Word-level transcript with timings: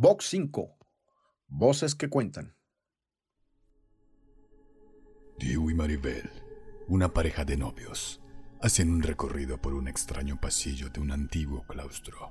Vox 0.00 0.26
5. 0.26 0.78
Voces 1.48 1.96
que 1.96 2.08
cuentan. 2.08 2.56
Diego 5.40 5.72
y 5.72 5.74
Maribel, 5.74 6.30
una 6.86 7.12
pareja 7.12 7.44
de 7.44 7.56
novios, 7.56 8.20
hacen 8.60 8.92
un 8.92 9.02
recorrido 9.02 9.60
por 9.60 9.74
un 9.74 9.88
extraño 9.88 10.40
pasillo 10.40 10.88
de 10.90 11.00
un 11.00 11.10
antiguo 11.10 11.64
claustro. 11.66 12.30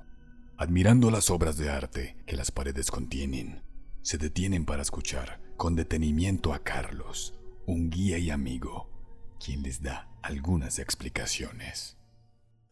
Admirando 0.56 1.10
las 1.10 1.28
obras 1.28 1.58
de 1.58 1.68
arte 1.68 2.16
que 2.24 2.36
las 2.36 2.50
paredes 2.50 2.90
contienen, 2.90 3.62
se 4.00 4.16
detienen 4.16 4.64
para 4.64 4.80
escuchar 4.80 5.38
con 5.58 5.76
detenimiento 5.76 6.54
a 6.54 6.60
Carlos, 6.60 7.38
un 7.66 7.90
guía 7.90 8.16
y 8.16 8.30
amigo, 8.30 8.88
quien 9.44 9.62
les 9.62 9.82
da 9.82 10.10
algunas 10.22 10.78
explicaciones. 10.78 11.98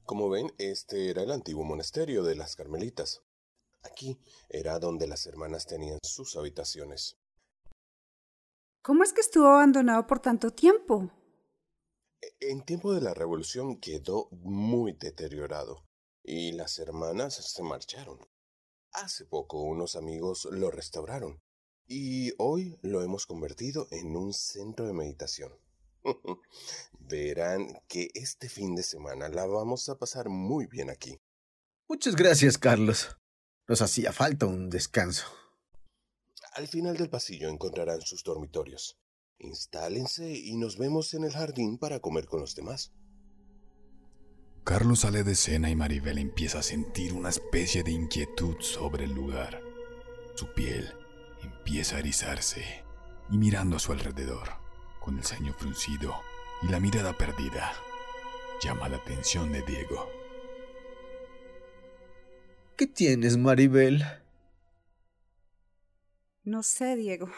Como 0.06 0.30
ven, 0.30 0.50
este 0.56 1.10
era 1.10 1.22
el 1.22 1.32
antiguo 1.32 1.64
monasterio 1.64 2.22
de 2.22 2.34
las 2.34 2.56
Carmelitas. 2.56 3.25
Aquí 3.86 4.18
era 4.48 4.78
donde 4.78 5.06
las 5.06 5.26
hermanas 5.26 5.66
tenían 5.66 5.98
sus 6.02 6.36
habitaciones. 6.36 7.16
¿Cómo 8.82 9.02
es 9.02 9.12
que 9.12 9.20
estuvo 9.20 9.46
abandonado 9.46 10.06
por 10.06 10.20
tanto 10.20 10.50
tiempo? 10.52 11.10
E, 12.20 12.50
en 12.50 12.64
tiempo 12.64 12.92
de 12.92 13.00
la 13.00 13.14
revolución 13.14 13.80
quedó 13.80 14.28
muy 14.30 14.92
deteriorado 14.92 15.84
y 16.22 16.52
las 16.52 16.78
hermanas 16.78 17.34
se 17.34 17.62
marcharon. 17.62 18.18
Hace 18.92 19.24
poco 19.26 19.62
unos 19.62 19.96
amigos 19.96 20.48
lo 20.50 20.70
restauraron 20.70 21.40
y 21.86 22.32
hoy 22.38 22.78
lo 22.82 23.02
hemos 23.02 23.26
convertido 23.26 23.86
en 23.90 24.16
un 24.16 24.32
centro 24.32 24.86
de 24.86 24.92
meditación. 24.92 25.52
Verán 26.98 27.80
que 27.88 28.10
este 28.14 28.48
fin 28.48 28.74
de 28.74 28.82
semana 28.82 29.28
la 29.28 29.46
vamos 29.46 29.88
a 29.88 29.98
pasar 29.98 30.28
muy 30.28 30.66
bien 30.66 30.90
aquí. 30.90 31.20
Muchas 31.88 32.16
gracias, 32.16 32.58
Carlos. 32.58 33.16
Nos 33.68 33.82
hacía 33.82 34.12
falta 34.12 34.46
un 34.46 34.70
descanso. 34.70 35.26
Al 36.52 36.68
final 36.68 36.96
del 36.96 37.10
pasillo 37.10 37.48
encontrarán 37.48 38.00
sus 38.00 38.22
dormitorios. 38.22 38.98
Instálense 39.38 40.32
y 40.32 40.56
nos 40.56 40.78
vemos 40.78 41.12
en 41.14 41.24
el 41.24 41.32
jardín 41.32 41.76
para 41.76 42.00
comer 42.00 42.26
con 42.26 42.40
los 42.40 42.54
demás. 42.54 42.92
Carlos 44.64 45.00
sale 45.00 45.22
de 45.22 45.32
escena 45.32 45.70
y 45.70 45.76
Maribel 45.76 46.18
empieza 46.18 46.60
a 46.60 46.62
sentir 46.62 47.12
una 47.12 47.28
especie 47.28 47.82
de 47.82 47.92
inquietud 47.92 48.56
sobre 48.60 49.04
el 49.04 49.12
lugar. 49.12 49.60
Su 50.34 50.52
piel 50.54 50.92
empieza 51.42 51.96
a 51.96 51.98
erizarse 52.00 52.84
y 53.30 53.38
mirando 53.38 53.76
a 53.76 53.80
su 53.80 53.92
alrededor, 53.92 54.48
con 55.00 55.18
el 55.18 55.24
ceño 55.24 55.54
fruncido 55.54 56.14
y 56.62 56.68
la 56.68 56.80
mirada 56.80 57.16
perdida, 57.16 57.72
llama 58.62 58.88
la 58.88 58.96
atención 58.96 59.52
de 59.52 59.62
Diego. 59.62 60.15
¿Qué 62.76 62.86
tienes, 62.86 63.38
Maribel? 63.38 64.04
No 66.44 66.62
sé, 66.62 66.94
Diego. 66.96 67.30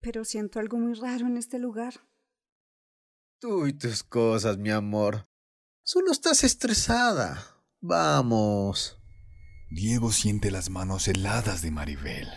Pero 0.00 0.24
siento 0.24 0.58
algo 0.58 0.78
muy 0.78 0.94
raro 0.94 1.26
en 1.26 1.36
este 1.36 1.58
lugar. 1.58 1.94
Tú 3.38 3.66
y 3.66 3.74
tus 3.74 4.02
cosas, 4.02 4.56
mi 4.56 4.70
amor. 4.70 5.26
Solo 5.82 6.12
estás 6.12 6.44
estresada. 6.44 7.62
Vamos. 7.82 8.98
Diego 9.70 10.12
siente 10.12 10.50
las 10.50 10.70
manos 10.70 11.06
heladas 11.06 11.60
de 11.60 11.70
Maribel. 11.70 12.28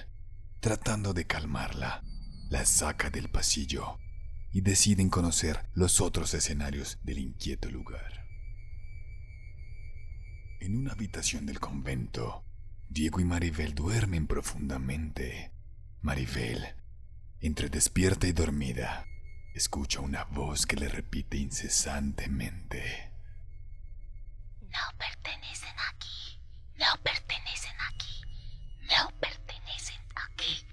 Tratando 0.59 1.13
de 1.13 1.25
calmarla, 1.25 2.03
la 2.49 2.65
saca 2.65 3.09
del 3.09 3.31
pasillo 3.31 3.97
y 4.51 4.61
deciden 4.61 5.09
conocer 5.09 5.69
los 5.73 6.01
otros 6.01 6.33
escenarios 6.33 6.99
del 7.03 7.19
inquieto 7.19 7.69
lugar. 7.69 8.18
En 10.59 10.75
una 10.75 10.91
habitación 10.91 11.45
del 11.45 11.59
convento, 11.59 12.43
Diego 12.89 13.21
y 13.21 13.23
Maribel 13.23 13.75
duermen 13.75 14.27
profundamente. 14.27 15.53
Maribel, 16.01 16.75
entre 17.39 17.69
despierta 17.69 18.27
y 18.27 18.33
dormida, 18.33 19.05
escucha 19.53 20.01
una 20.01 20.25
voz 20.25 20.65
que 20.65 20.75
le 20.75 20.89
repite 20.89 21.37
incesantemente. 21.37 23.09
No 24.61 24.97
pertenecen 24.97 25.75
aquí, 25.93 26.39
no 26.77 27.03
pertenecen 27.03 27.75
aquí, 27.89 28.21
no 28.81 29.19
pertenecen 29.19 30.01
aquí. 30.15 30.65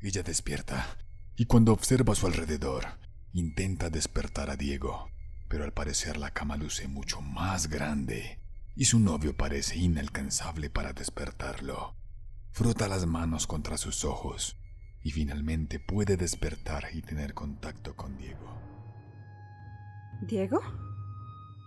Ella 0.00 0.22
despierta 0.22 0.96
y 1.36 1.44
cuando 1.44 1.74
observa 1.74 2.14
a 2.14 2.16
su 2.16 2.26
alrededor, 2.26 2.98
intenta 3.34 3.90
despertar 3.90 4.48
a 4.48 4.56
Diego, 4.56 5.10
pero 5.48 5.64
al 5.64 5.72
parecer 5.72 6.16
la 6.16 6.30
cama 6.30 6.56
luce 6.56 6.88
mucho 6.88 7.20
más 7.20 7.68
grande 7.68 8.40
y 8.74 8.84
su 8.84 9.00
novio 9.00 9.36
parece 9.36 9.76
inalcanzable 9.78 10.70
para 10.70 10.92
despertarlo. 10.92 11.94
Frota 12.52 12.88
las 12.88 13.06
manos 13.06 13.46
contra 13.46 13.76
sus 13.78 14.04
ojos 14.04 14.56
y 15.02 15.10
finalmente 15.10 15.78
puede 15.78 16.16
despertar 16.16 16.88
y 16.92 17.02
tener 17.02 17.32
contacto 17.32 17.94
con 17.94 18.16
Diego. 18.16 18.60
¿Diego? 20.22 20.60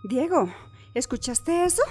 Diego, 0.08 0.52
¿escuchaste 0.94 1.64
eso? 1.64 1.82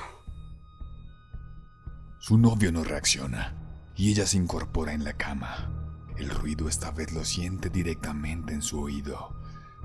Su 2.20 2.38
novio 2.38 2.72
no 2.72 2.84
reacciona 2.84 3.56
y 3.96 4.12
ella 4.12 4.26
se 4.26 4.38
incorpora 4.38 4.94
en 4.94 5.04
la 5.04 5.14
cama. 5.14 6.06
El 6.18 6.30
ruido 6.30 6.68
esta 6.68 6.92
vez 6.92 7.14
lo 7.14 7.24
siente 7.24 7.70
directamente 7.70 8.54
en 8.54 8.62
su 8.62 8.82
oído, 8.82 9.36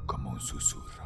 como 0.07 0.31
un 0.31 0.41
susurro. 0.41 1.04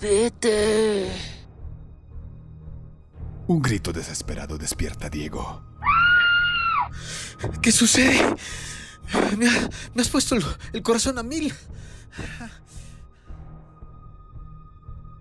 Vete. 0.00 1.10
Un 3.46 3.60
grito 3.62 3.92
desesperado 3.92 4.56
despierta 4.58 5.06
a 5.06 5.10
Diego. 5.10 5.62
¿Qué 7.60 7.72
sucede? 7.72 8.34
Me, 9.36 9.48
ha- 9.48 9.68
me 9.94 10.02
has 10.02 10.08
puesto 10.08 10.34
el, 10.34 10.44
el 10.72 10.82
corazón 10.82 11.18
a 11.18 11.22
mil. 11.22 11.52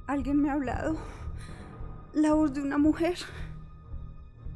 Alguien 0.07 0.41
me 0.41 0.49
ha 0.49 0.53
hablado. 0.53 0.97
La 2.13 2.33
voz 2.33 2.53
de 2.53 2.61
una 2.61 2.77
mujer. 2.77 3.17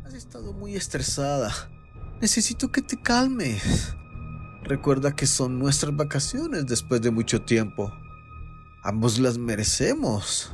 Has 0.06 0.14
estado 0.14 0.54
muy 0.54 0.76
estresada. 0.76 1.52
Necesito 2.22 2.72
que 2.72 2.82
te 2.82 3.02
calmes. 3.02 3.94
Recuerda 4.64 5.16
que 5.16 5.26
son 5.28 5.60
nuestras 5.60 5.96
vacaciones 5.96 6.66
después 6.66 7.02
de 7.02 7.12
mucho 7.12 7.42
tiempo. 7.44 7.92
Ambos 8.88 9.20
las 9.20 9.38
merecemos. 9.38 10.50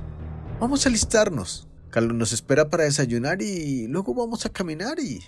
Vamos 0.59 0.83
a 0.83 0.89
alistarnos. 0.89 1.67
Carlos 1.91 2.17
nos 2.17 2.33
espera 2.33 2.67
para 2.67 2.85
desayunar 2.85 3.43
y 3.43 3.85
luego 3.85 4.15
vamos 4.15 4.47
a 4.47 4.49
caminar 4.49 4.99
y, 4.99 5.23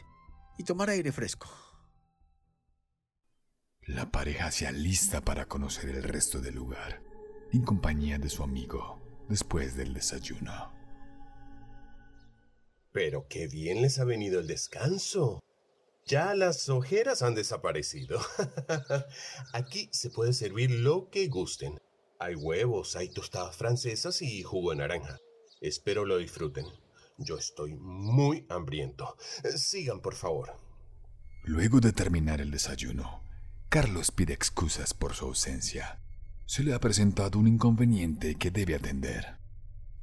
y 0.57 0.63
tomar 0.63 0.89
aire 0.89 1.11
fresco. 1.11 1.47
La 3.85 4.11
pareja 4.11 4.49
se 4.49 4.66
alista 4.66 5.21
para 5.21 5.45
conocer 5.45 5.91
el 5.91 6.01
resto 6.01 6.41
del 6.41 6.55
lugar, 6.55 7.03
en 7.53 7.61
compañía 7.61 8.17
de 8.17 8.27
su 8.27 8.41
amigo, 8.41 8.99
después 9.29 9.77
del 9.77 9.93
desayuno. 9.93 10.73
Pero 12.91 13.27
qué 13.27 13.47
bien 13.47 13.83
les 13.83 13.99
ha 13.99 14.03
venido 14.03 14.39
el 14.39 14.47
descanso. 14.47 15.43
Ya 16.07 16.33
las 16.33 16.69
ojeras 16.69 17.22
han 17.22 17.35
desaparecido. 17.35 18.19
Aquí 19.53 19.89
se 19.91 20.09
puede 20.09 20.33
servir 20.33 20.72
lo 20.72 21.11
que 21.11 21.27
gusten. 21.27 21.77
Hay 22.19 22.35
huevos, 22.35 22.95
hay 22.95 23.09
tostadas 23.09 23.57
francesas 23.57 24.21
y 24.21 24.41
jugo 24.43 24.71
de 24.71 24.77
naranja. 24.77 25.17
Espero 25.59 26.05
lo 26.05 26.17
disfruten. 26.17 26.65
Yo 27.17 27.37
estoy 27.37 27.75
muy 27.75 28.45
hambriento. 28.49 29.15
Sigan, 29.55 30.01
por 30.01 30.15
favor. 30.15 30.53
Luego 31.43 31.79
de 31.79 31.91
terminar 31.91 32.41
el 32.41 32.51
desayuno, 32.51 33.21
Carlos 33.69 34.11
pide 34.11 34.33
excusas 34.33 34.93
por 34.93 35.13
su 35.13 35.25
ausencia. 35.25 35.99
Se 36.45 36.63
le 36.63 36.73
ha 36.73 36.79
presentado 36.79 37.37
un 37.37 37.47
inconveniente 37.47 38.35
que 38.35 38.51
debe 38.51 38.75
atender, 38.75 39.37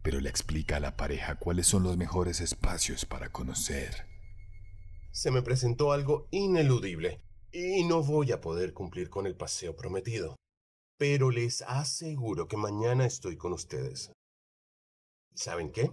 pero 0.02 0.20
le 0.20 0.28
explica 0.28 0.76
a 0.76 0.80
la 0.80 0.96
pareja 0.96 1.36
cuáles 1.36 1.66
son 1.66 1.82
los 1.82 1.96
mejores 1.96 2.40
espacios 2.40 3.06
para 3.06 3.30
conocer. 3.30 4.06
Se 5.12 5.30
me 5.30 5.42
presentó 5.42 5.92
algo 5.92 6.28
ineludible 6.30 7.22
y 7.52 7.84
no 7.84 8.02
voy 8.02 8.32
a 8.32 8.40
poder 8.40 8.72
cumplir 8.72 9.08
con 9.08 9.26
el 9.26 9.36
paseo 9.36 9.76
prometido. 9.76 10.36
Pero 11.02 11.32
les 11.32 11.62
aseguro 11.62 12.46
que 12.46 12.56
mañana 12.56 13.04
estoy 13.04 13.36
con 13.36 13.52
ustedes. 13.52 14.12
¿Saben 15.34 15.72
qué? 15.72 15.90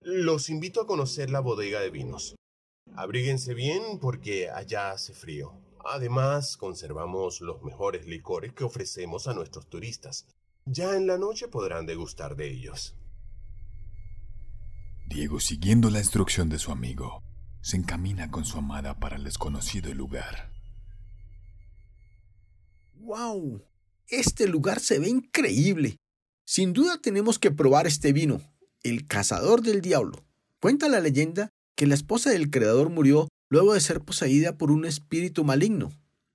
Los 0.00 0.50
invito 0.50 0.80
a 0.80 0.86
conocer 0.88 1.30
la 1.30 1.38
bodega 1.38 1.78
de 1.78 1.90
vinos. 1.90 2.34
Abríguense 2.96 3.54
bien 3.54 4.00
porque 4.00 4.50
allá 4.50 4.90
hace 4.90 5.14
frío. 5.14 5.52
Además, 5.84 6.56
conservamos 6.56 7.40
los 7.40 7.62
mejores 7.62 8.08
licores 8.08 8.52
que 8.52 8.64
ofrecemos 8.64 9.28
a 9.28 9.34
nuestros 9.34 9.68
turistas. 9.68 10.26
Ya 10.64 10.96
en 10.96 11.06
la 11.06 11.18
noche 11.18 11.46
podrán 11.46 11.86
degustar 11.86 12.34
de 12.34 12.50
ellos. 12.50 12.96
Diego, 15.06 15.38
siguiendo 15.38 15.88
la 15.88 16.00
instrucción 16.00 16.48
de 16.48 16.58
su 16.58 16.72
amigo, 16.72 17.22
se 17.60 17.76
encamina 17.76 18.28
con 18.32 18.44
su 18.44 18.58
amada 18.58 18.98
para 18.98 19.14
el 19.14 19.22
desconocido 19.22 19.94
lugar. 19.94 20.50
¡Wow! 22.94 23.71
Este 24.08 24.46
lugar 24.48 24.80
se 24.80 24.98
ve 24.98 25.08
increíble. 25.08 25.96
Sin 26.44 26.72
duda 26.72 26.98
tenemos 27.00 27.38
que 27.38 27.50
probar 27.50 27.86
este 27.86 28.12
vino, 28.12 28.40
el 28.82 29.06
cazador 29.06 29.62
del 29.62 29.80
diablo. 29.80 30.24
Cuenta 30.60 30.88
la 30.88 31.00
leyenda 31.00 31.50
que 31.76 31.86
la 31.86 31.94
esposa 31.94 32.30
del 32.30 32.50
creador 32.50 32.90
murió 32.90 33.28
luego 33.48 33.74
de 33.74 33.80
ser 33.80 34.00
poseída 34.00 34.56
por 34.56 34.70
un 34.70 34.84
espíritu 34.84 35.44
maligno. 35.44 35.90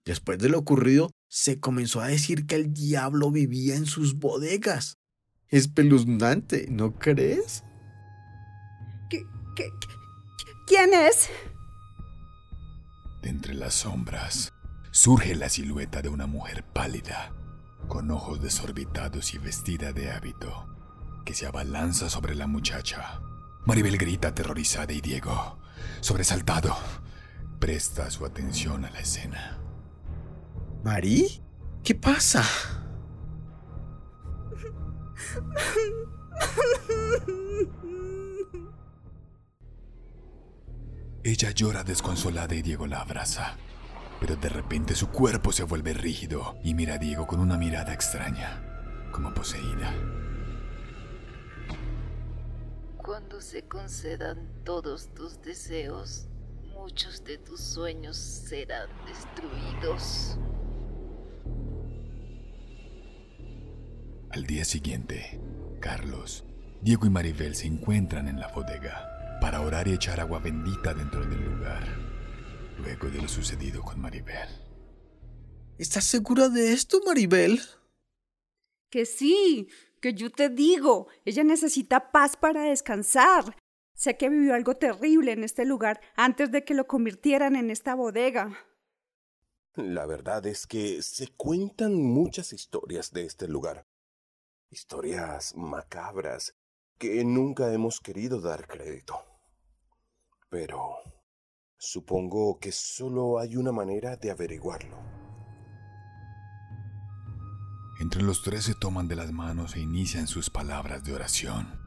Después 0.05 0.39
de 0.39 0.49
lo 0.49 0.59
ocurrido, 0.59 1.11
se 1.27 1.59
comenzó 1.59 2.01
a 2.01 2.07
decir 2.07 2.45
que 2.45 2.55
el 2.55 2.73
diablo 2.73 3.31
vivía 3.31 3.75
en 3.75 3.85
sus 3.85 4.15
bodegas. 4.15 4.97
Espeluznante, 5.49 6.67
¿no 6.69 6.95
crees? 6.95 7.63
¿Qué, 9.09 9.23
qué, 9.55 9.69
quién 10.65 10.93
es? 10.93 11.29
De 13.21 13.29
entre 13.29 13.53
las 13.53 13.73
sombras 13.73 14.53
surge 14.91 15.35
la 15.35 15.49
silueta 15.49 16.01
de 16.01 16.09
una 16.09 16.27
mujer 16.27 16.63
pálida, 16.63 17.33
con 17.87 18.11
ojos 18.11 18.41
desorbitados 18.41 19.33
y 19.33 19.37
vestida 19.37 19.93
de 19.93 20.11
hábito, 20.11 20.67
que 21.25 21.33
se 21.33 21.47
abalanza 21.47 22.09
sobre 22.09 22.35
la 22.35 22.47
muchacha. 22.47 23.21
Maribel 23.65 23.97
grita 23.97 24.29
aterrorizada 24.29 24.93
y 24.93 25.01
Diego, 25.01 25.57
sobresaltado, 26.01 26.75
presta 27.59 28.09
su 28.11 28.25
atención 28.25 28.85
a 28.85 28.91
la 28.91 28.99
escena. 28.99 29.59
¿Marí? 30.83 31.41
¿Qué 31.83 31.95
pasa? 31.95 32.43
Ella 41.23 41.51
llora 41.51 41.83
desconsolada 41.83 42.55
y 42.55 42.61
Diego 42.61 42.87
la 42.87 43.01
abraza. 43.01 43.57
Pero 44.19 44.35
de 44.35 44.49
repente 44.49 44.95
su 44.95 45.09
cuerpo 45.09 45.51
se 45.51 45.63
vuelve 45.63 45.93
rígido 45.93 46.57
y 46.63 46.73
mira 46.73 46.95
a 46.95 46.97
Diego 46.97 47.27
con 47.27 47.39
una 47.39 47.57
mirada 47.57 47.93
extraña, 47.93 48.61
como 49.11 49.33
poseída. 49.33 49.93
Cuando 52.97 53.39
se 53.39 53.63
concedan 53.63 54.37
todos 54.63 55.13
tus 55.13 55.41
deseos, 55.41 56.27
muchos 56.73 57.23
de 57.23 57.37
tus 57.37 57.61
sueños 57.61 58.17
serán 58.17 58.89
destruidos. 59.05 60.37
Al 64.31 64.45
día 64.45 64.65
siguiente, 64.65 65.39
Carlos, 65.79 66.43
Diego 66.81 67.05
y 67.05 67.09
Maribel 67.09 67.55
se 67.55 67.67
encuentran 67.67 68.27
en 68.27 68.39
la 68.39 68.49
bodega 68.49 69.39
para 69.41 69.61
orar 69.61 69.87
y 69.87 69.93
echar 69.93 70.19
agua 70.19 70.39
bendita 70.39 70.93
dentro 70.93 71.25
del 71.25 71.43
lugar, 71.43 71.87
luego 72.77 73.09
de 73.09 73.21
lo 73.21 73.27
sucedido 73.27 73.81
con 73.81 73.99
Maribel. 73.99 74.49
¿Estás 75.77 76.05
segura 76.05 76.49
de 76.49 76.73
esto, 76.73 76.99
Maribel? 77.05 77.61
Que 78.89 79.05
sí, 79.05 79.67
que 80.01 80.13
yo 80.13 80.31
te 80.31 80.49
digo, 80.49 81.07
ella 81.25 81.43
necesita 81.43 82.11
paz 82.11 82.37
para 82.37 82.63
descansar. 82.63 83.55
Sé 83.93 84.17
que 84.17 84.29
vivió 84.29 84.53
algo 84.53 84.75
terrible 84.77 85.31
en 85.31 85.43
este 85.43 85.65
lugar 85.65 86.01
antes 86.15 86.51
de 86.51 86.63
que 86.63 86.73
lo 86.73 86.87
convirtieran 86.87 87.55
en 87.55 87.71
esta 87.71 87.95
bodega. 87.95 88.57
La 89.75 90.05
verdad 90.05 90.45
es 90.47 90.65
que 90.65 91.01
se 91.01 91.27
cuentan 91.35 91.95
muchas 91.95 92.53
historias 92.53 93.11
de 93.11 93.25
este 93.25 93.47
lugar. 93.47 93.85
Historias 94.69 95.55
macabras 95.55 96.55
que 96.97 97.23
nunca 97.23 97.71
hemos 97.71 97.99
querido 97.99 98.41
dar 98.41 98.67
crédito. 98.67 99.23
Pero 100.49 100.97
supongo 101.77 102.59
que 102.59 102.71
solo 102.71 103.39
hay 103.39 103.55
una 103.55 103.71
manera 103.71 104.15
de 104.17 104.31
averiguarlo. 104.31 104.97
Entre 107.99 108.21
los 108.21 108.43
tres 108.43 108.63
se 108.65 108.75
toman 108.75 109.07
de 109.07 109.15
las 109.15 109.31
manos 109.31 109.75
e 109.75 109.79
inician 109.79 110.27
sus 110.27 110.49
palabras 110.49 111.03
de 111.03 111.13
oración. 111.13 111.79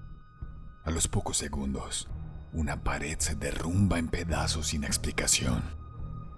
A 0.85 0.91
los 0.91 1.09
pocos 1.09 1.37
segundos, 1.37 2.09
una 2.53 2.83
pared 2.83 3.17
se 3.19 3.37
derrumba 3.37 3.99
en 3.99 4.09
pedazos 4.09 4.69
sin 4.69 4.85
explicación. 4.85 5.63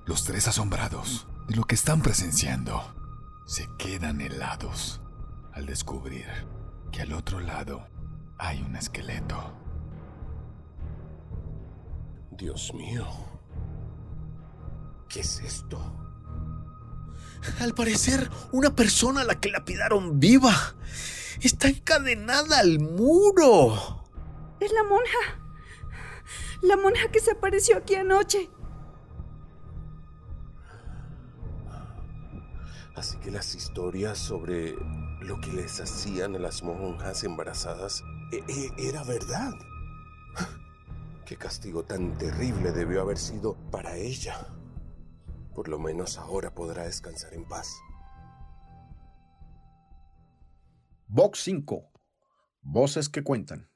Los 0.04 0.24
tres 0.24 0.48
asombrados 0.48 1.26
de 1.48 1.56
lo 1.56 1.64
que 1.64 1.74
están 1.74 2.02
presenciando 2.02 2.82
se 3.46 3.66
quedan 3.78 4.20
helados 4.20 5.00
al 5.52 5.66
descubrir 5.66 6.26
que 6.90 7.02
al 7.02 7.12
otro 7.12 7.40
lado 7.40 7.88
hay 8.38 8.62
un 8.62 8.76
esqueleto. 8.76 9.54
Dios 12.32 12.74
mío. 12.74 13.06
¿Qué 15.12 15.20
es 15.20 15.40
esto? 15.40 15.78
Al 17.60 17.74
parecer, 17.74 18.30
una 18.52 18.74
persona 18.74 19.20
a 19.20 19.24
la 19.24 19.40
que 19.40 19.50
lapidaron 19.50 20.20
viva 20.20 20.54
está 21.40 21.68
encadenada 21.68 22.60
al 22.60 22.78
muro. 22.78 24.04
Es 24.60 24.72
la 24.72 24.84
monja. 24.84 25.42
La 26.62 26.76
monja 26.76 27.10
que 27.10 27.20
se 27.20 27.32
apareció 27.32 27.76
aquí 27.76 27.96
anoche. 27.96 28.48
Así 32.94 33.18
que 33.18 33.30
las 33.30 33.54
historias 33.54 34.16
sobre 34.16 34.76
lo 35.20 35.40
que 35.40 35.52
les 35.52 35.80
hacían 35.80 36.36
a 36.36 36.38
las 36.38 36.62
monjas 36.62 37.24
embarazadas 37.24 38.02
e- 38.30 38.44
e- 38.46 38.88
era 38.88 39.02
verdad. 39.02 39.52
Qué 41.26 41.36
castigo 41.36 41.84
tan 41.84 42.16
terrible 42.16 42.72
debió 42.72 43.02
haber 43.02 43.18
sido 43.18 43.56
para 43.70 43.96
ella. 43.96 44.46
Por 45.54 45.68
lo 45.68 45.78
menos 45.78 46.18
ahora 46.18 46.54
podrá 46.54 46.84
descansar 46.84 47.34
en 47.34 47.46
paz. 47.46 47.68
Box 51.08 51.40
5. 51.40 51.90
Voces 52.62 53.08
que 53.08 53.22
cuentan. 53.22 53.71